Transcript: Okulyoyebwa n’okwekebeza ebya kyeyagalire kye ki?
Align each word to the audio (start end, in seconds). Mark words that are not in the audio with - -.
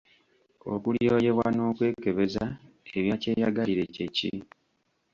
Okulyoyebwa 0.73 1.47
n’okwekebeza 1.55 2.45
ebya 2.97 3.15
kyeyagalire 3.21 3.83
kye 3.95 4.07
ki? 4.15 4.31